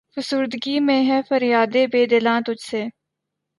[0.17, 2.81] فسردگی میں ہے فریادِ بے دلاں تجھ سے